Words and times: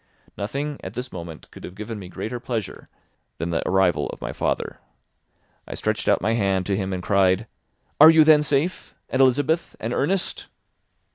Nothing, 0.35 0.79
at 0.83 0.95
this 0.95 1.11
moment, 1.11 1.51
could 1.51 1.63
have 1.63 1.75
given 1.75 1.99
me 1.99 2.07
greater 2.09 2.39
pleasure 2.39 2.89
than 3.37 3.51
the 3.51 3.61
arrival 3.69 4.07
of 4.09 4.19
my 4.19 4.33
father. 4.33 4.79
I 5.67 5.75
stretched 5.75 6.07
out 6.09 6.23
my 6.23 6.33
hand 6.33 6.65
to 6.65 6.75
him 6.75 6.91
and 6.91 7.03
cried, 7.03 7.45
"Are 7.99 8.09
you 8.09 8.23
then 8.23 8.41
safe—and 8.41 9.21
Elizabeth—and 9.21 9.93
Ernest?" 9.93 10.47